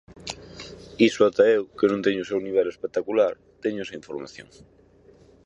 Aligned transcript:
Iso 1.07 1.21
ata 1.29 1.43
eu, 1.57 1.63
que 1.77 1.89
non 1.91 2.03
teño 2.05 2.21
o 2.23 2.29
seu 2.29 2.39
nivel 2.47 2.67
espectacular, 2.69 3.33
teño 3.63 3.81
esa 3.85 3.97
información. 4.01 4.47